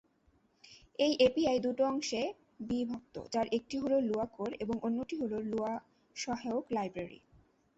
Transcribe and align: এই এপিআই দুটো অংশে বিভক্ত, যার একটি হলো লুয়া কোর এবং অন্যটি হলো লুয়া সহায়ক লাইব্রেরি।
এই 0.99 1.13
এপিআই 1.19 1.57
দুটো 1.59 1.83
অংশে 1.85 2.21
বিভক্ত, 2.69 3.15
যার 3.33 3.47
একটি 3.57 3.75
হলো 3.77 3.97
লুয়া 4.01 4.27
কোর 4.35 4.51
এবং 4.59 4.75
অন্যটি 4.83 5.15
হলো 5.21 5.37
লুয়া 5.43 5.73
সহায়ক 6.15 6.65
লাইব্রেরি। 6.71 7.19